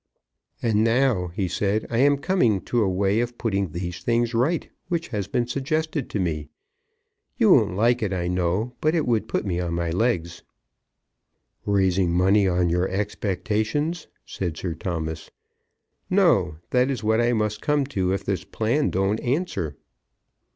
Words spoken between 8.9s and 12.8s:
it would put me on my legs." "Raising money on